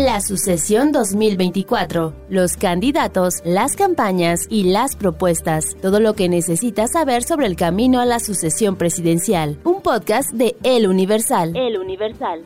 La 0.00 0.22
sucesión 0.22 0.92
2024. 0.92 2.14
Los 2.30 2.56
candidatos, 2.56 3.42
las 3.44 3.76
campañas 3.76 4.46
y 4.48 4.62
las 4.62 4.96
propuestas. 4.96 5.76
Todo 5.82 6.00
lo 6.00 6.14
que 6.14 6.30
necesitas 6.30 6.92
saber 6.92 7.22
sobre 7.22 7.46
el 7.46 7.54
camino 7.54 8.00
a 8.00 8.06
la 8.06 8.18
sucesión 8.18 8.76
presidencial. 8.76 9.58
Un 9.62 9.82
podcast 9.82 10.30
de 10.30 10.56
El 10.62 10.86
Universal. 10.86 11.54
El 11.54 11.76
Universal. 11.76 12.40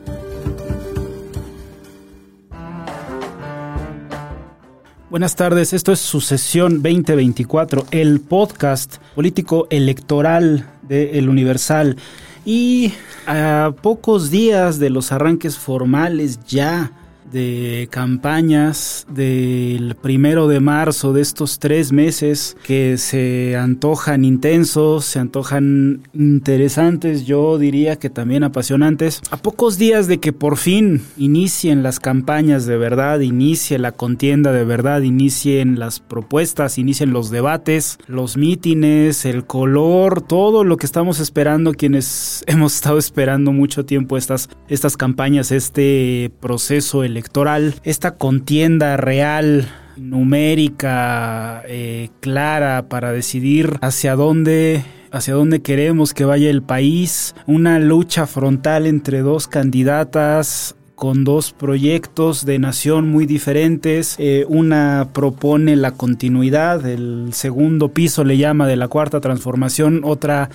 Buenas 5.09 5.37
tardes, 5.37 5.71
esto 5.71 5.93
es 5.93 6.01
Sucesión 6.01 6.83
2024, 6.83 7.85
el 7.91 8.19
podcast 8.19 8.97
político 9.15 9.67
electoral 9.69 10.67
de 10.81 11.17
El 11.17 11.29
Universal. 11.29 11.95
Y 12.43 12.91
a 13.25 13.71
pocos 13.81 14.29
días 14.29 14.77
de 14.77 14.89
los 14.89 15.13
arranques 15.13 15.57
formales 15.57 16.43
ya 16.45 16.91
de 17.31 17.87
campañas 17.91 19.05
del 19.09 19.95
primero 19.95 20.47
de 20.47 20.59
marzo 20.59 21.13
de 21.13 21.21
estos 21.21 21.59
tres 21.59 21.91
meses 21.91 22.55
que 22.63 22.97
se 22.97 23.57
antojan 23.57 24.23
intensos, 24.23 25.05
se 25.05 25.19
antojan 25.19 26.03
interesantes, 26.13 27.25
yo 27.25 27.57
diría 27.57 27.97
que 27.97 28.09
también 28.09 28.43
apasionantes. 28.43 29.21
A 29.31 29.37
pocos 29.37 29.77
días 29.77 30.07
de 30.07 30.19
que 30.19 30.33
por 30.33 30.57
fin 30.57 31.01
inicien 31.17 31.83
las 31.83 31.99
campañas 31.99 32.65
de 32.65 32.77
verdad, 32.77 33.19
inicie 33.19 33.79
la 33.79 33.91
contienda 33.91 34.51
de 34.51 34.63
verdad, 34.63 35.01
inicien 35.01 35.79
las 35.79 35.99
propuestas, 35.99 36.77
inicien 36.77 37.11
los 37.11 37.31
debates, 37.31 37.97
los 38.07 38.37
mítines, 38.37 39.25
el 39.25 39.45
color, 39.45 40.21
todo 40.21 40.63
lo 40.63 40.77
que 40.77 40.85
estamos 40.85 41.19
esperando 41.19 41.73
quienes 41.73 42.43
hemos 42.47 42.75
estado 42.75 42.97
esperando 42.97 43.51
mucho 43.51 43.85
tiempo 43.85 44.17
estas, 44.17 44.49
estas 44.67 44.95
campañas, 44.95 45.51
este 45.51 46.31
proceso 46.39 47.03
electoral 47.03 47.14
electoral, 47.15 47.75
esta 47.85 48.15
contienda 48.15 48.97
real 48.97 49.69
numérica 49.95 51.63
eh, 51.65 52.09
clara 52.19 52.89
para 52.89 53.13
decidir 53.13 53.77
hacia 53.79 54.17
dónde 54.17 54.83
hacia 55.11 55.33
dónde 55.33 55.61
queremos 55.61 56.13
que 56.13 56.25
vaya 56.25 56.49
el 56.49 56.61
país, 56.61 57.33
una 57.47 57.79
lucha 57.79 58.27
frontal 58.27 58.85
entre 58.85 59.21
dos 59.21 59.47
candidatas 59.47 60.75
con 60.95 61.23
dos 61.23 61.53
proyectos 61.53 62.45
de 62.45 62.59
nación 62.59 63.07
muy 63.09 63.25
diferentes. 63.25 64.15
Eh, 64.17 64.45
una 64.49 65.07
propone 65.13 65.77
la 65.77 65.91
continuidad, 65.91 66.85
el 66.85 67.29
segundo 67.31 67.93
piso 67.93 68.25
le 68.25 68.37
llama 68.37 68.67
de 68.67 68.75
la 68.75 68.89
cuarta 68.89 69.21
transformación, 69.21 70.01
otra 70.03 70.49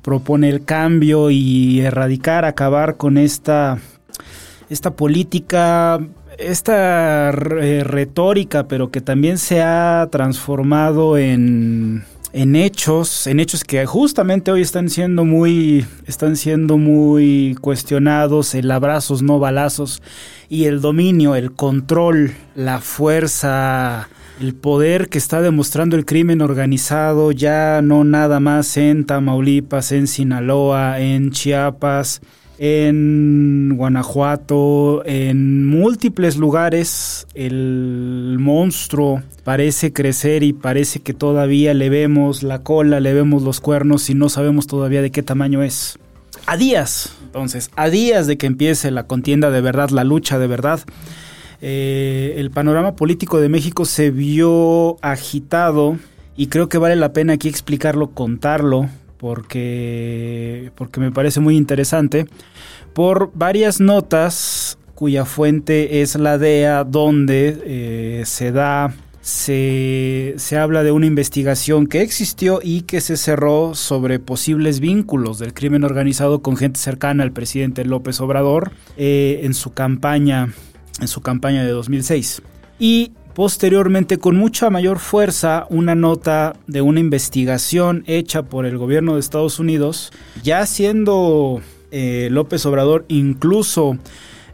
propone 0.00 0.48
el 0.48 0.64
cambio 0.64 1.30
y 1.30 1.80
erradicar, 1.80 2.46
acabar 2.46 2.96
con 2.96 3.18
esta 3.18 3.78
esta 4.68 4.94
política, 4.94 6.00
esta 6.38 7.32
retórica, 7.32 8.68
pero 8.68 8.90
que 8.90 9.00
también 9.00 9.38
se 9.38 9.62
ha 9.62 10.08
transformado 10.10 11.16
en, 11.18 12.04
en 12.32 12.56
hechos, 12.56 13.26
en 13.26 13.40
hechos 13.40 13.64
que 13.64 13.86
justamente 13.86 14.50
hoy 14.50 14.60
están 14.60 14.90
siendo 14.90 15.24
muy, 15.24 15.86
están 16.06 16.36
siendo 16.36 16.76
muy 16.76 17.56
cuestionados, 17.60 18.54
el 18.54 18.70
abrazos 18.70 19.22
no 19.22 19.38
balazos 19.38 20.02
y 20.48 20.64
el 20.64 20.80
dominio, 20.80 21.34
el 21.34 21.52
control, 21.52 22.34
la 22.54 22.80
fuerza, 22.80 24.08
el 24.38 24.54
poder 24.54 25.08
que 25.08 25.16
está 25.16 25.40
demostrando 25.40 25.96
el 25.96 26.04
crimen 26.04 26.42
organizado 26.42 27.32
ya 27.32 27.80
no 27.82 28.04
nada 28.04 28.38
más 28.38 28.76
en 28.76 29.06
Tamaulipas, 29.06 29.92
en 29.92 30.06
Sinaloa, 30.06 31.00
en 31.00 31.30
Chiapas, 31.30 32.20
en 32.58 33.74
Guanajuato, 33.76 35.02
en 35.04 35.66
múltiples 35.66 36.36
lugares, 36.36 37.26
el 37.34 38.36
monstruo 38.38 39.22
parece 39.44 39.92
crecer 39.92 40.42
y 40.42 40.52
parece 40.52 41.00
que 41.00 41.12
todavía 41.12 41.74
le 41.74 41.90
vemos 41.90 42.42
la 42.42 42.62
cola, 42.62 43.00
le 43.00 43.12
vemos 43.12 43.42
los 43.42 43.60
cuernos 43.60 44.08
y 44.08 44.14
no 44.14 44.28
sabemos 44.28 44.66
todavía 44.66 45.02
de 45.02 45.10
qué 45.10 45.22
tamaño 45.22 45.62
es. 45.62 45.98
A 46.46 46.56
días, 46.56 47.16
entonces, 47.24 47.70
a 47.76 47.90
días 47.90 48.26
de 48.26 48.38
que 48.38 48.46
empiece 48.46 48.90
la 48.90 49.04
contienda 49.04 49.50
de 49.50 49.60
verdad, 49.60 49.90
la 49.90 50.04
lucha 50.04 50.38
de 50.38 50.46
verdad, 50.46 50.80
eh, 51.60 52.34
el 52.38 52.50
panorama 52.50 52.96
político 52.96 53.40
de 53.40 53.48
México 53.48 53.84
se 53.84 54.10
vio 54.10 54.96
agitado 55.02 55.98
y 56.36 56.46
creo 56.48 56.68
que 56.68 56.78
vale 56.78 56.96
la 56.96 57.12
pena 57.12 57.34
aquí 57.34 57.48
explicarlo, 57.48 58.10
contarlo, 58.10 58.88
porque, 59.18 60.70
porque 60.74 61.00
me 61.00 61.12
parece 61.12 61.40
muy 61.40 61.56
interesante, 61.56 62.26
por 62.92 63.30
varias 63.34 63.80
notas 63.80 64.78
cuya 64.94 65.24
fuente 65.24 66.00
es 66.02 66.16
la 66.16 66.38
DEA, 66.38 66.84
donde 66.84 67.60
eh, 67.64 68.22
se 68.24 68.50
da, 68.50 68.94
se, 69.20 70.34
se, 70.38 70.56
habla 70.56 70.82
de 70.82 70.90
una 70.90 71.06
investigación 71.06 71.86
que 71.86 72.00
existió 72.00 72.60
y 72.62 72.82
que 72.82 73.00
se 73.00 73.16
cerró 73.16 73.74
sobre 73.74 74.18
posibles 74.18 74.80
vínculos 74.80 75.38
del 75.38 75.52
crimen 75.52 75.84
organizado 75.84 76.40
con 76.40 76.56
gente 76.56 76.80
cercana 76.80 77.22
al 77.22 77.32
presidente 77.32 77.84
López 77.84 78.20
Obrador 78.20 78.72
eh, 78.96 79.40
en 79.42 79.52
su 79.52 79.74
campaña, 79.74 80.52
en 81.00 81.08
su 81.08 81.20
campaña 81.20 81.62
de 81.62 81.70
2006. 81.70 82.42
Y 82.78 83.12
Posteriormente, 83.36 84.16
con 84.16 84.34
mucha 84.34 84.70
mayor 84.70 84.98
fuerza, 84.98 85.66
una 85.68 85.94
nota 85.94 86.56
de 86.66 86.80
una 86.80 87.00
investigación 87.00 88.02
hecha 88.06 88.44
por 88.44 88.64
el 88.64 88.78
gobierno 88.78 89.12
de 89.12 89.20
Estados 89.20 89.58
Unidos, 89.58 90.10
ya 90.42 90.64
siendo 90.64 91.60
eh, 91.90 92.28
López 92.30 92.64
Obrador 92.64 93.04
incluso 93.08 93.98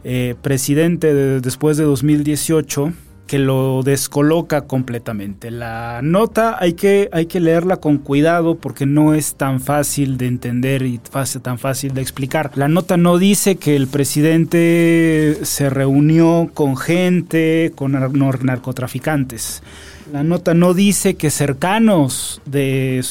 eh, 0.03 0.35
presidente 0.41 1.13
después 1.13 1.77
de 1.77 1.85
2018, 1.85 2.91
lo 3.39 3.83
descoloca 3.83 4.61
completamente. 4.61 5.51
La 5.51 6.01
nota 6.01 6.57
hay 6.59 6.73
que, 6.73 7.09
hay 7.11 7.25
que 7.25 7.39
leerla 7.39 7.77
con 7.77 7.97
cuidado 7.97 8.55
porque 8.55 8.85
no 8.85 9.13
es 9.13 9.35
tan 9.35 9.59
fácil 9.59 10.17
de 10.17 10.27
entender 10.27 10.83
y 10.83 10.99
tan 11.41 11.59
fácil 11.59 11.93
de 11.93 12.01
explicar. 12.01 12.51
La 12.55 12.67
nota 12.67 12.97
no 12.97 13.17
dice 13.17 13.55
que 13.55 13.75
el 13.75 13.87
presidente 13.87 15.39
se 15.43 15.69
reunió 15.69 16.49
con 16.53 16.77
gente, 16.77 17.71
con 17.75 17.91
narcotraficantes. 17.91 19.63
La 20.11 20.23
nota 20.23 20.53
no 20.53 20.73
dice 20.73 21.15
que 21.15 21.29
cercanos 21.29 22.41
de, 22.45 23.03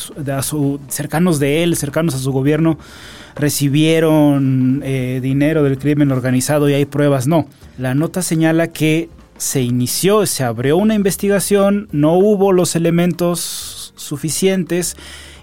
cercanos 0.89 1.39
de 1.39 1.63
él, 1.63 1.77
cercanos 1.77 2.15
a 2.15 2.19
su 2.19 2.33
gobierno, 2.33 2.79
recibieron 3.35 4.83
eh, 4.85 5.21
dinero 5.23 5.63
del 5.63 5.79
crimen 5.79 6.13
organizado 6.13 6.69
y 6.69 6.75
hay 6.75 6.85
pruebas. 6.85 7.27
No. 7.27 7.47
La 7.79 7.95
nota 7.95 8.23
señala 8.23 8.69
que 8.69 9.09
se 9.43 9.61
inició, 9.61 10.25
se 10.25 10.45
abrió 10.45 10.77
una 10.77 10.95
investigación, 10.95 11.89
no 11.91 12.15
hubo 12.15 12.53
los 12.53 12.77
elementos 12.77 13.93
suficientes 13.97 14.97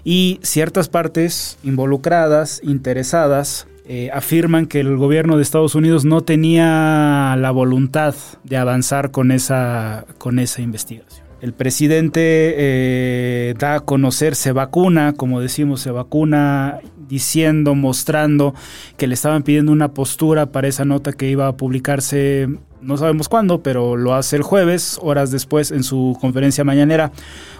y 0.04 0.40
ciertas 0.42 0.88
partes 0.88 1.58
involucradas, 1.62 2.62
interesadas, 2.64 3.66
eh, 3.84 4.10
afirman 4.14 4.64
que 4.64 4.80
el 4.80 4.96
gobierno 4.96 5.36
de 5.36 5.42
Estados 5.42 5.74
Unidos 5.74 6.06
no 6.06 6.22
tenía 6.22 7.36
la 7.38 7.50
voluntad 7.50 8.14
de 8.42 8.56
avanzar 8.56 9.10
con 9.10 9.32
esa, 9.32 10.06
con 10.16 10.38
esa 10.38 10.62
investigación. 10.62 11.19
El 11.40 11.52
presidente 11.54 12.20
eh, 12.22 13.54
da 13.58 13.76
a 13.76 13.80
conocer, 13.80 14.34
se 14.34 14.52
vacuna, 14.52 15.14
como 15.16 15.40
decimos, 15.40 15.80
se 15.80 15.90
vacuna 15.90 16.80
diciendo, 17.08 17.74
mostrando 17.74 18.54
que 18.96 19.06
le 19.06 19.14
estaban 19.14 19.42
pidiendo 19.42 19.72
una 19.72 19.92
postura 19.94 20.46
para 20.46 20.68
esa 20.68 20.84
nota 20.84 21.12
que 21.12 21.28
iba 21.28 21.48
a 21.48 21.56
publicarse 21.56 22.48
no 22.82 22.96
sabemos 22.96 23.28
cuándo, 23.28 23.62
pero 23.62 23.96
lo 23.96 24.14
hace 24.14 24.36
el 24.36 24.42
jueves, 24.42 24.98
horas 25.02 25.30
después 25.30 25.70
en 25.70 25.84
su 25.84 26.16
conferencia 26.20 26.64
mañanera, 26.64 27.12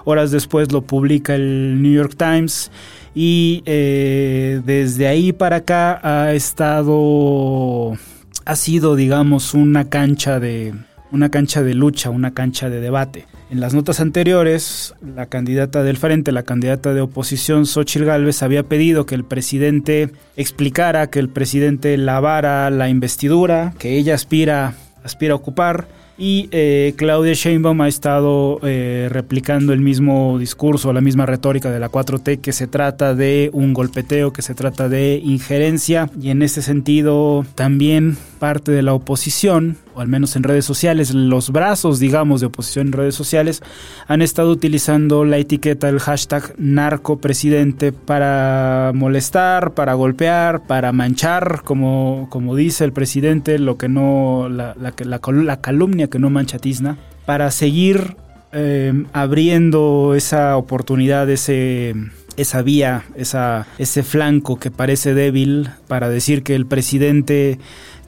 horas 0.05 0.31
después 0.31 0.73
lo 0.73 0.83
publica 0.83 1.35
el 1.35 1.81
New 1.83 1.93
York 1.93 2.15
Times 2.17 2.71
y 3.15 3.63
eh, 3.67 4.63
desde 4.65 5.09
ahí 5.09 5.33
para 5.33 5.57
acá 5.57 6.01
ha 6.03 6.33
estado, 6.33 7.97
ha 8.45 8.57
sido 8.57 8.97
digamos 8.97 9.55
una 9.55 9.89
cancha 9.89 10.41
de, 10.41 10.75
una 11.13 11.31
cancha 11.31 11.63
de 11.63 11.75
lucha, 11.75 12.11
una 12.11 12.33
cancha 12.33 12.71
de 12.71 12.81
debate. 12.81 13.27
En 13.51 13.59
las 13.59 13.75
notas 13.75 13.99
anteriores, 13.99 14.95
la 15.03 15.27
candidata 15.27 15.83
del 15.83 15.97
frente, 15.97 16.31
la 16.31 16.45
candidata 16.45 16.95
de 16.95 17.01
oposición, 17.01 17.67
Xochitl 17.67 18.05
Gálvez, 18.05 18.45
había 18.45 18.63
pedido 18.63 19.07
que 19.07 19.17
el 19.17 19.25
presidente 19.25 20.11
explicara, 20.37 21.09
que 21.09 21.19
el 21.19 21.29
presidente 21.29 21.97
lavara 21.97 22.71
la 22.71 22.89
investidura 22.89 23.75
que 23.77 23.99
ella 23.99 24.15
aspira, 24.15 24.75
aspira 25.03 25.33
a 25.33 25.37
ocupar 25.37 25.89
y 26.17 26.49
eh, 26.53 26.93
Claudia 26.97 27.33
Sheinbaum 27.33 27.81
ha 27.81 27.89
estado 27.89 28.61
eh, 28.63 29.09
replicando 29.11 29.73
el 29.73 29.81
mismo 29.81 30.39
discurso, 30.39 30.93
la 30.93 31.01
misma 31.01 31.25
retórica 31.25 31.71
de 31.71 31.81
la 31.81 31.89
4T, 31.89 32.43
que 32.43 32.53
se 32.53 32.67
trata 32.67 33.15
de 33.15 33.49
un 33.55 33.73
golpeteo, 33.73 34.31
que 34.31 34.43
se 34.43 34.55
trata 34.55 34.91
de 34.91 35.21
injerencia. 35.25 36.11
Y 36.21 36.29
en 36.29 36.43
ese 36.43 36.61
sentido, 36.61 37.47
también 37.55 38.19
parte 38.41 38.73
de 38.73 38.83
la 38.83 38.95
oposición, 38.95 39.77
o 39.95 40.01
al 40.01 40.09
menos 40.09 40.35
en 40.35 40.43
redes 40.43 40.65
sociales, 40.65 41.15
los 41.15 41.51
brazos, 41.51 42.01
digamos, 42.01 42.41
de 42.41 42.49
oposición 42.49 42.89
en 42.89 42.93
redes 42.95 43.15
sociales, 43.15 43.63
han 44.09 44.23
estado 44.23 44.51
utilizando 44.51 45.25
la 45.25 45.37
etiqueta, 45.39 45.89
el 45.89 46.01
hashtag 46.01 46.55
narcopresidente 46.59 47.93
para 47.93 48.91
molestar, 48.95 49.75
para 49.75 49.95
golpear, 49.95 50.63
para 50.67 50.91
manchar, 50.91 51.63
como, 51.63 52.27
como 52.31 52.57
dice 52.57 52.85
el 52.85 52.93
presidente, 52.93 53.61
lo 53.61 53.77
que 53.77 53.89
no, 53.89 54.49
la, 54.49 54.75
la, 54.77 55.59
calumnia 55.61 56.09
que 56.09 56.19
no 56.19 56.31
mancha 56.31 56.59
tizna, 56.59 56.99
para 57.27 57.53
seguir 57.53 58.17
eh, 58.53 59.05
abriendo 59.13 60.15
esa 60.17 60.57
oportunidad, 60.57 61.31
ese 61.31 61.95
esa 62.37 62.63
vía, 62.63 63.05
esa, 63.17 63.67
ese 63.79 64.03
flanco 64.03 64.59
que 64.59 64.71
parece 64.71 65.13
débil 65.15 65.69
para 65.89 66.09
decir 66.09 66.43
que 66.43 66.55
el 66.55 66.65
presidente 66.65 67.59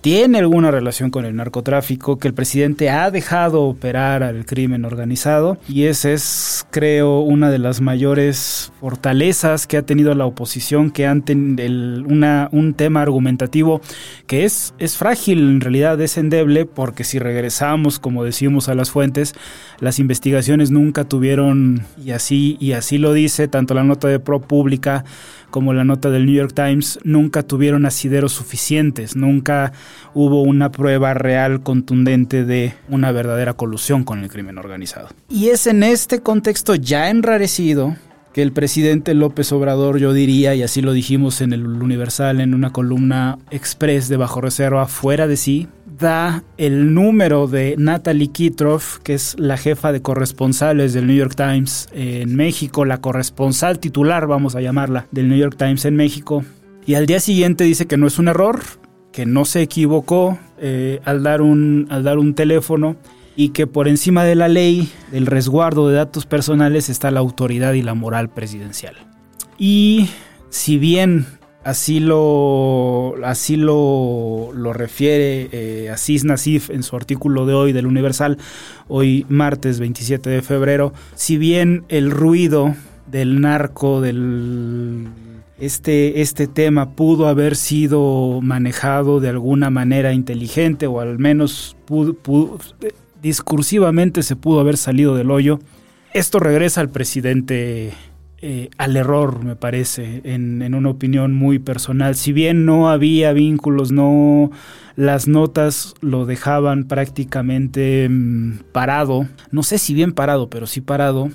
tiene 0.03 0.41
alguna 0.41 0.73
relación 0.73 1.11
con 1.11 1.25
el 1.25 1.37
narcotráfico, 1.37 2.19
que 2.19 2.27
el 2.27 2.35
presidente 2.35 2.91
ha 2.91 3.11
dejado 3.13 3.63
operar 3.63 4.25
al 4.25 4.45
crimen 4.45 4.85
organizado 4.85 5.59
y 5.69 5.85
ese 5.85 6.13
es, 6.13 6.67
creo, 6.71 7.21
una 7.21 7.53
de 7.53 7.61
las 7.61 7.81
mayores 7.81 8.73
fortalezas 8.81 9.69
que 9.69 9.77
ha 9.77 9.83
tenido 9.83 10.13
la 10.17 10.27
oposición, 10.27 10.91
que 10.91 11.07
han 11.07 11.23
tenido 11.23 12.03
una, 12.05 12.49
un 12.51 12.75
tema 12.75 13.01
argumentativo 13.01 13.81
que 14.27 14.45
es, 14.45 14.75
es 14.79 14.97
frágil, 14.97 15.39
en 15.39 15.61
realidad 15.61 16.01
es 16.01 16.19
endeble, 16.19 16.67
porque 16.67 17.05
si 17.05 17.21
regresamos, 17.21 18.01
como 18.01 18.25
decimos, 18.25 18.69
a 18.69 18.75
las 18.75 18.91
fuentes, 18.91 19.35
las 19.79 20.01
investigaciones 20.01 20.73
nunca 20.73 21.05
tuvieron, 21.05 21.83
y 22.05 22.11
así, 22.11 22.57
y 22.59 22.73
así 22.73 22.99
lo 22.99 23.13
dice 23.13 23.47
tanto 23.47 23.73
la 23.73 23.85
nota 23.85 24.09
de 24.09 24.19
ProPublica 24.19 25.05
como 25.53 25.75
la 25.75 25.85
nota 25.85 26.11
del 26.11 26.27
New 26.27 26.35
York 26.35 26.55
Times, 26.55 26.99
nunca 27.05 27.45
tuvieron 27.45 27.87
asideros 27.87 28.33
suficientes, 28.33 29.15
nunca 29.15 29.73
hubo 30.15 30.43
una 30.43 30.71
prueba 30.71 31.15
real 31.15 31.63
contundente 31.63 32.45
de 32.45 32.75
una 32.89 33.13
verdadera 33.13 33.55
colusión 33.55 34.05
con 34.05 34.23
el 34.23 34.31
crimen 34.31 34.59
organizado. 34.59 35.09
Y 35.29 35.49
es 35.49 35.67
en 35.67 35.83
este 35.83 36.21
contexto 36.21 36.75
ya 36.75 37.11
enrarecido 37.11 37.97
que 38.33 38.43
el 38.43 38.53
presidente 38.53 39.15
López 39.15 39.53
Obrador, 39.53 39.99
yo 39.99 40.13
diría, 40.13 40.55
y 40.55 40.63
así 40.63 40.81
lo 40.81 40.93
dijimos 40.93 41.41
en 41.41 41.53
el 41.53 41.67
Universal, 41.67 42.41
en 42.41 42.55
una 42.55 42.73
columna 42.73 43.39
express 43.51 44.09
de 44.09 44.17
bajo 44.17 44.41
reserva, 44.41 44.87
fuera 44.87 45.27
de 45.27 45.37
sí, 45.37 45.69
da 45.99 46.43
el 46.57 46.95
número 46.95 47.47
de 47.47 47.75
Natalie 47.79 48.29
Kitroff, 48.29 48.99
que 49.01 49.15
es 49.15 49.37
la 49.39 49.57
jefa 49.57 49.93
de 49.93 50.03
corresponsales 50.03 50.95
del 50.95 51.07
New 51.07 51.17
York 51.17 51.35
Times 51.37 51.89
en 51.93 52.35
México, 52.35 52.85
la 52.85 53.01
corresponsal 53.01 53.79
titular, 53.79 54.27
vamos 54.27 54.57
a 54.57 54.61
llamarla, 54.61 55.07
del 55.11 55.29
New 55.29 55.39
York 55.39 55.57
Times 55.57 55.85
en 55.85 55.97
México. 55.97 56.45
Y 56.87 56.95
al 56.95 57.07
día 57.07 57.21
siguiente 57.21 57.65
dice 57.65 57.87
que 57.87 57.97
no 57.97 58.07
es 58.07 58.19
un 58.19 58.29
error, 58.29 58.61
que 59.13 59.27
no 59.27 59.45
se 59.45 59.63
equivocó 59.63 60.39
eh, 60.59 61.01
al, 61.05 61.23
dar 61.23 61.43
un, 61.43 61.87
al 61.91 62.03
dar 62.03 62.19
un 62.19 62.35
teléfono 62.35 62.97
y 63.37 63.51
que 63.51 63.67
por 63.67 63.89
encima 63.89 64.25
de 64.25 64.35
la 64.35 64.49
ley, 64.49 64.91
del 65.11 65.27
resguardo 65.27 65.89
de 65.89 65.95
datos 65.95 66.27
personales, 66.27 66.89
está 66.89 67.11
la 67.11 67.21
autoridad 67.21 67.73
y 67.75 67.83
la 67.83 67.95
moral 67.95 68.29
presidencial. 68.29 68.97
Y 69.59 70.09
si 70.51 70.79
bien 70.79 71.27
Así 71.65 72.01
lo, 72.01 73.15
así 73.25 73.57
lo, 73.57 74.51
lo 74.53 74.73
refiere 74.73 75.49
eh, 75.53 75.91
Asís 75.91 76.25
Nasif 76.25 76.71
en 76.71 76.83
su 76.83 76.97
artículo 76.97 77.47
de 77.47 77.55
hoy 77.55 77.73
del 77.73 77.87
Universal, 77.87 78.37
hoy 78.89 79.27
martes 79.29 79.79
27 79.79 80.29
de 80.29 80.43
febrero. 80.43 80.93
Si 81.15 81.37
bien 81.37 81.85
el 81.89 82.11
ruido 82.11 82.75
del 83.07 83.41
narco, 83.41 84.01
del 84.01 85.07
este, 85.63 86.23
este 86.23 86.49
tema 86.49 86.91
pudo 86.91 87.29
haber 87.29 87.55
sido 87.55 88.41
manejado 88.43 89.21
de 89.21 89.29
alguna 89.29 89.71
manera 89.71 90.13
inteligente 90.13 90.89
o 90.89 90.99
al 90.99 91.21
menos 91.21 91.77
discursivamente 93.23 94.25
se 94.25 94.35
pudo 94.35 94.59
haber 94.59 94.77
salido 94.77 95.15
del 95.15 95.31
hoyo. 95.31 95.61
Esto 96.15 96.41
regresa 96.41 96.81
al 96.81 96.91
presidente 96.91 97.93
eh, 98.39 98.71
al 98.77 98.97
error, 98.97 99.45
me 99.45 99.55
parece, 99.55 100.23
en, 100.25 100.75
una 100.75 100.91
opinión 100.91 101.33
muy 101.33 101.61
personal. 101.61 102.17
Si 102.17 102.33
bien 102.33 102.67
no 102.67 102.91
había 102.91 103.33
vínculos, 103.33 103.93
no 103.93 104.51
las 104.97 105.29
notas 105.29 105.95
lo 106.01 106.27
dejaban 106.27 106.89
prácticamente 106.89 108.09
mm, 108.11 108.63
parado, 108.73 109.29
no 109.53 109.63
sé 109.63 109.79
si 109.79 109.95
bien 109.95 110.13
parado, 110.13 110.51
pero 110.51 110.67
sí 110.67 110.81
parado, 110.81 111.31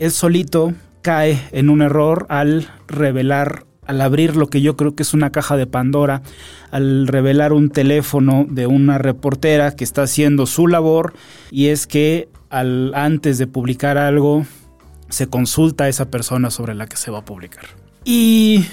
él 0.00 0.10
solito 0.10 0.74
cae 1.02 1.40
en 1.52 1.70
un 1.70 1.82
error 1.82 2.26
al 2.28 2.68
revelar 2.88 3.64
al 3.86 4.00
abrir 4.02 4.36
lo 4.36 4.46
que 4.46 4.60
yo 4.60 4.76
creo 4.76 4.94
que 4.94 5.02
es 5.02 5.14
una 5.14 5.32
caja 5.32 5.56
de 5.56 5.66
Pandora, 5.66 6.22
al 6.70 7.08
revelar 7.08 7.52
un 7.52 7.70
teléfono 7.70 8.46
de 8.48 8.68
una 8.68 8.98
reportera 8.98 9.74
que 9.74 9.82
está 9.82 10.02
haciendo 10.02 10.46
su 10.46 10.68
labor 10.68 11.12
y 11.50 11.66
es 11.68 11.88
que 11.88 12.28
al 12.50 12.94
antes 12.94 13.38
de 13.38 13.48
publicar 13.48 13.98
algo 13.98 14.46
se 15.08 15.26
consulta 15.26 15.84
a 15.84 15.88
esa 15.88 16.08
persona 16.08 16.50
sobre 16.50 16.74
la 16.74 16.86
que 16.86 16.96
se 16.96 17.10
va 17.10 17.18
a 17.18 17.24
publicar. 17.24 17.64
Y 18.04 18.64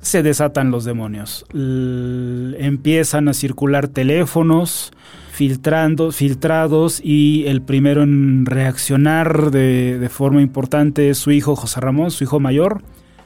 se 0.00 0.22
desatan 0.22 0.70
los 0.70 0.84
demonios. 0.84 1.44
empiezan 1.52 3.28
a 3.28 3.34
circular 3.34 3.88
teléfonos 3.88 4.92
filtrando, 5.40 6.12
filtrados 6.12 7.00
y 7.02 7.46
el 7.46 7.62
primero 7.62 8.02
en 8.02 8.44
reaccionar 8.44 9.50
de, 9.50 10.06
forma 10.10 10.42
importante 10.42 11.08
es 11.08 11.16
su 11.16 11.30
hijo 11.30 11.56
José 11.56 11.80
Ramón, 11.80 12.10
su 12.10 12.24
hijo 12.24 12.40
mayor. 12.40 12.82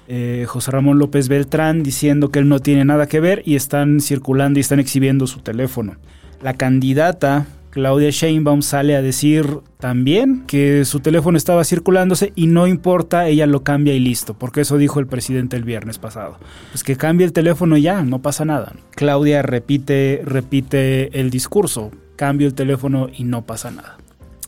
Eh, 0.07 0.45
José 0.47 0.71
Ramón 0.71 1.01
López 1.01 1.27
Beltrán 1.27 1.83
diciendo 1.83 2.31
que 2.31 2.39
él 2.39 2.49
no 2.49 2.61
tiene 2.61 2.85
nada 2.85 3.09
que 3.09 3.19
ver 3.19 3.43
y 3.45 3.57
están 3.57 3.99
circulando 4.01 4.61
y 4.61 4.63
están 4.63 4.79
exhibiendo 4.79 5.27
su 5.27 5.41
teléfono. 5.41 5.97
La 6.41 6.55
candidata 6.55 7.49
Claudia 7.71 8.11
Sheinbaum 8.11 8.63
sale 8.63 8.95
a 8.95 9.03
decir 9.03 9.59
también 9.81 10.45
que 10.47 10.85
su 10.85 11.01
teléfono 11.01 11.37
estaba 11.37 11.65
circulándose 11.65 12.33
y 12.37 12.47
no 12.47 12.69
importa, 12.69 13.27
ella 13.27 13.49
lo 13.49 13.65
cambia 13.65 13.93
y 13.95 13.99
listo, 13.99 14.35
porque 14.35 14.61
eso 14.61 14.79
dijo 14.79 15.01
el 15.01 15.09
presidente 15.09 15.57
el 15.57 15.65
viernes 15.65 15.99
pasado. 15.99 16.39
Pues 16.71 16.85
que 16.85 16.95
cambie 16.95 17.27
el 17.27 17.33
teléfono 17.33 17.77
ya, 17.77 18.05
no 18.05 18.23
pasa 18.23 18.45
nada. 18.45 18.73
Claudia 18.93 19.43
repite, 19.43 20.23
repite 20.25 21.19
el 21.19 21.31
discurso, 21.31 21.91
cambio 22.17 22.47
el 22.47 22.55
teléfono 22.55 23.09
y 23.15 23.25
no 23.25 23.45
pasa 23.47 23.71
nada. 23.71 23.97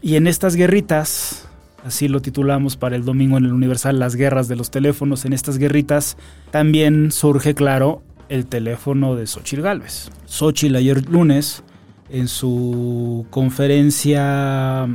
Y 0.03 0.17
en 0.17 0.27
estas 0.27 0.57
guerritas, 0.57 1.49
así 1.85 2.09
lo 2.09 2.21
titulamos 2.21 2.77
para 2.77 2.97
el 2.97 3.05
domingo 3.05 3.39
en 3.39 3.45
el 3.45 3.53
Universal, 3.53 3.99
las 3.99 4.15
guerras 4.15 4.49
de 4.49 4.57
los 4.57 4.71
teléfonos, 4.71 5.25
en 5.25 5.33
estas 5.33 5.59
guerritas 5.59 6.17
también 6.51 7.13
surge 7.13 7.55
claro 7.55 8.03
el 8.29 8.47
teléfono 8.47 9.15
de 9.15 9.27
Xochitl 9.27 9.63
Galvez. 9.63 10.11
Xochitl 10.27 10.77
ayer 10.77 11.09
lunes 11.09 11.63
en 12.11 12.29
su 12.29 13.27
conferencia 13.31 14.89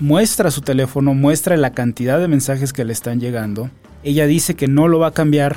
muestra 0.00 0.50
su 0.50 0.60
teléfono, 0.60 1.14
muestra 1.14 1.56
la 1.56 1.72
cantidad 1.72 2.18
de 2.18 2.28
mensajes 2.28 2.72
que 2.72 2.84
le 2.84 2.92
están 2.92 3.20
llegando. 3.20 3.70
Ella 4.02 4.26
dice 4.26 4.54
que 4.54 4.68
no 4.68 4.88
lo 4.88 4.98
va 4.98 5.08
a 5.08 5.12
cambiar, 5.12 5.56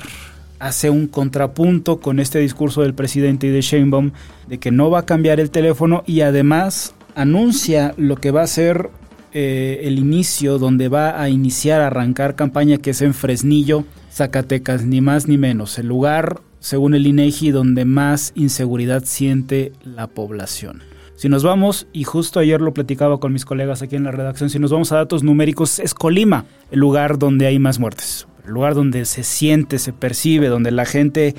hace 0.60 0.90
un 0.90 1.08
contrapunto 1.08 2.00
con 2.00 2.20
este 2.20 2.40
discurso 2.40 2.82
del 2.82 2.94
presidente 2.94 3.48
y 3.48 3.52
de 3.52 3.62
Sheinbaum 3.62 4.12
de 4.48 4.58
que 4.58 4.72
no 4.72 4.90
va 4.90 5.00
a 5.00 5.06
cambiar 5.06 5.40
el 5.40 5.52
teléfono 5.52 6.04
y 6.06 6.22
además 6.22 6.96
anuncia 7.16 7.94
lo 7.98 8.16
que 8.16 8.32
va 8.32 8.44
a 8.44 8.48
ser 8.48 8.90
eh, 9.34 9.82
el 9.84 10.00
inicio, 10.00 10.58
donde 10.58 10.88
va 10.88 11.22
a 11.22 11.30
iniciar, 11.30 11.82
a 11.82 11.88
arrancar 11.88 12.36
campaña 12.36 12.78
que 12.78 12.92
es 12.92 13.02
en 13.02 13.14
Fresnillo, 13.14 13.84
Zacatecas, 14.12 14.86
ni 14.86 15.02
más 15.02 15.28
ni 15.28 15.38
menos, 15.38 15.78
el 15.78 15.88
lugar, 15.88 16.42
según 16.60 16.96
el 16.96 17.06
INEGI, 17.06 17.52
donde 17.52 17.86
más 17.86 18.32
inseguridad 18.36 19.04
siente 19.04 19.74
la 19.84 20.08
población. 20.08 20.82
Si 21.16 21.30
nos 21.30 21.44
vamos, 21.44 21.88
y 21.94 22.04
justo 22.04 22.40
ayer 22.40 22.62
lo 22.62 22.74
platicaba 22.74 23.20
con 23.20 23.34
mis 23.34 23.44
colegas 23.44 23.82
aquí 23.82 23.96
en 23.96 24.06
la 24.06 24.12
redacción, 24.12 24.50
si 24.50 24.60
nos 24.60 24.72
vamos 24.72 24.92
a 24.92 24.98
datos 24.98 25.24
numéricos, 25.24 25.80
es 25.80 25.94
Colima 25.94 26.46
el 26.72 26.80
lugar 26.80 27.20
donde 27.20 27.48
hay 27.48 27.60
más 27.60 27.80
muertes, 27.80 28.28
lugar 28.50 28.76
donde 28.76 29.06
se 29.06 29.24
siente, 29.24 29.80
se 29.80 29.94
percibe, 29.94 30.48
donde 30.48 30.72
la 30.72 30.86
gente 30.86 31.36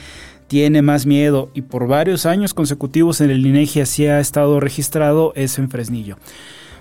tiene 0.49 0.83
más 0.83 1.07
miedo 1.07 1.51
y 1.55 1.63
por 1.63 1.87
varios 1.87 2.27
años 2.27 2.55
consecutivos 2.55 3.21
en 3.21 3.31
el 3.31 3.47
INEGI 3.47 3.83
así 3.83 4.07
ha 4.07 4.19
estado 4.19 4.61
registrado 4.61 5.33
es 5.37 5.59
en 5.59 5.71
Fresnillo. 5.71 6.17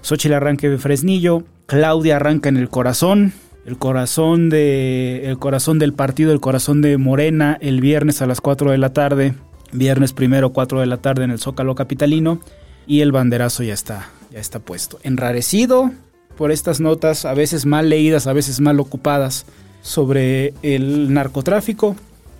Xochitl 0.01 0.34
arranca 0.34 0.67
en 0.67 0.79
Fresnillo, 0.79 1.43
Claudia 1.65 2.15
arranca 2.15 2.50
en 2.50 2.57
el 2.57 2.69
corazón, 2.69 3.34
el 3.65 3.77
corazón 3.77 4.50
de 4.50 5.25
el 5.25 5.38
corazón 5.38 5.79
del 5.79 5.93
partido, 5.93 6.31
el 6.31 6.39
corazón 6.39 6.81
de 6.81 6.98
Morena 6.98 7.57
el 7.60 7.81
viernes 7.81 8.22
a 8.22 8.25
las 8.25 8.39
4 8.39 8.72
de 8.72 8.77
la 8.77 8.93
tarde, 8.93 9.34
viernes 9.74 10.13
primero 10.13 10.53
4 10.53 10.79
de 10.79 10.86
la 10.86 10.98
tarde 10.98 11.25
en 11.25 11.31
el 11.31 11.39
Zócalo 11.39 11.75
capitalino 11.75 12.39
y 12.88 13.01
el 13.01 13.12
banderazo 13.12 13.63
ya 13.63 13.74
está. 13.74 14.10
ya 14.31 14.39
está 14.39 14.60
puesto. 14.60 14.98
Enrarecido 15.03 15.91
por 16.38 16.51
estas 16.51 16.79
notas, 16.79 17.25
a 17.25 17.34
veces 17.34 17.65
mal 17.65 17.89
leídas, 17.89 18.27
a 18.27 18.34
veces 18.34 18.62
mal 18.62 18.79
ocupadas, 18.79 19.46
sobre 19.88 20.53
el 20.63 21.13
narcotráfico. 21.13 21.96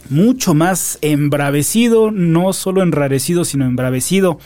Mucho 0.10 0.54
más 0.54 1.00
embravecido, 1.01 2.12
no 2.12 2.51
solo 2.51 2.84
enrarecido, 2.84 3.46
sino 3.46 3.63
embravecido 3.66 4.38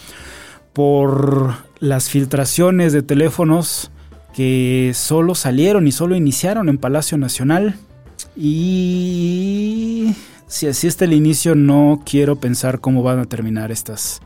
por 0.72 1.56
las 1.80 2.10
filtraciones 2.10 2.94
de 2.94 3.02
teléfonos 3.02 3.90
que 4.36 4.92
solo 4.94 5.34
salieron 5.34 5.88
y 5.88 5.92
solo 5.92 6.16
iniciaron 6.16 6.70
en 6.70 6.78
Palacio 6.78 7.18
Nacional. 7.18 7.76
Y 8.36 10.14
si 10.46 10.68
así 10.68 10.86
está 10.86 11.06
el 11.06 11.14
inicio, 11.14 11.56
no 11.56 12.04
quiero 12.06 12.36
pensar 12.36 12.82
cómo 12.82 13.02
van 13.02 13.18
a 13.18 13.26
terminar 13.26 13.72
estas, 13.72 14.22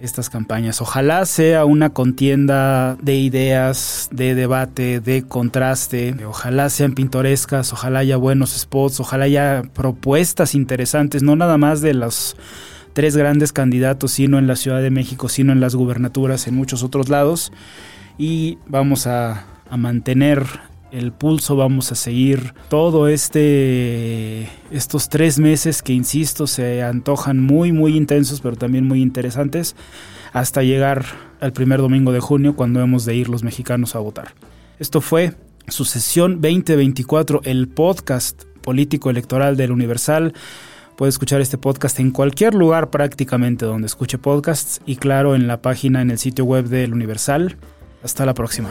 estas 0.00 0.30
campañas. 0.30 0.80
Ojalá 0.80 1.24
sea 1.26 1.64
una 1.64 1.90
contienda 1.90 2.96
de 3.00 3.16
ideas, 3.16 4.08
de 4.12 4.34
debate, 4.34 5.00
de 5.00 5.22
contraste. 5.22 6.14
Ojalá 6.26 6.68
sean 6.70 6.94
pintorescas, 6.94 7.72
ojalá 7.72 8.00
haya 8.00 8.16
buenos 8.16 8.50
spots, 8.50 9.00
ojalá 9.00 9.24
haya 9.24 9.62
propuestas 9.72 10.54
interesantes, 10.54 11.22
no 11.22 11.36
nada 11.36 11.58
más 11.58 11.80
de 11.80 11.94
los 11.94 12.36
tres 12.92 13.16
grandes 13.16 13.52
candidatos, 13.52 14.12
sino 14.12 14.38
en 14.38 14.46
la 14.46 14.56
Ciudad 14.56 14.80
de 14.80 14.90
México, 14.90 15.28
sino 15.28 15.52
en 15.52 15.60
las 15.60 15.74
gubernaturas, 15.74 16.46
en 16.46 16.54
muchos 16.54 16.82
otros 16.82 17.08
lados. 17.08 17.52
Y 18.18 18.58
vamos 18.66 19.06
a, 19.06 19.44
a 19.68 19.76
mantener 19.76 20.46
el 20.96 21.12
pulso, 21.12 21.56
vamos 21.56 21.92
a 21.92 21.94
seguir 21.94 22.54
todo 22.68 23.06
este 23.08 24.48
estos 24.70 25.08
tres 25.08 25.38
meses 25.38 25.82
que 25.82 25.92
insisto 25.92 26.46
se 26.46 26.82
antojan 26.82 27.40
muy 27.40 27.70
muy 27.72 27.96
intensos 27.96 28.40
pero 28.40 28.56
también 28.56 28.86
muy 28.88 29.02
interesantes 29.02 29.76
hasta 30.32 30.62
llegar 30.62 31.04
al 31.40 31.52
primer 31.52 31.80
domingo 31.80 32.12
de 32.12 32.20
junio 32.20 32.56
cuando 32.56 32.80
hemos 32.80 33.04
de 33.04 33.14
ir 33.14 33.28
los 33.28 33.42
mexicanos 33.42 33.94
a 33.94 34.00
votar. 34.00 34.34
Esto 34.78 35.00
fue 35.00 35.34
Sucesión 35.68 36.40
2024, 36.40 37.40
el 37.44 37.68
podcast 37.68 38.44
político 38.62 39.10
electoral 39.10 39.56
del 39.56 39.72
Universal. 39.72 40.34
Puede 40.96 41.10
escuchar 41.10 41.40
este 41.40 41.58
podcast 41.58 42.00
en 42.00 42.10
cualquier 42.10 42.54
lugar 42.54 42.90
prácticamente 42.90 43.66
donde 43.66 43.86
escuche 43.86 44.18
podcasts 44.18 44.80
y 44.86 44.96
claro 44.96 45.34
en 45.34 45.46
la 45.46 45.62
página 45.62 46.02
en 46.02 46.10
el 46.10 46.18
sitio 46.18 46.44
web 46.44 46.66
del 46.66 46.92
Universal. 46.92 47.56
Hasta 48.02 48.26
la 48.26 48.34
próxima. 48.34 48.70